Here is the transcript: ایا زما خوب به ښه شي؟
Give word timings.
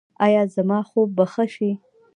ایا 0.25 0.43
زما 0.55 0.79
خوب 0.89 1.09
به 1.17 1.25
ښه 1.33 1.45
شي؟ 1.53 1.71